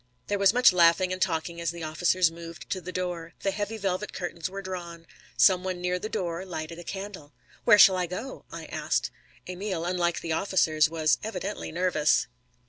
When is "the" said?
1.69-1.83, 2.81-2.91, 3.41-3.51, 5.99-6.09, 10.21-10.31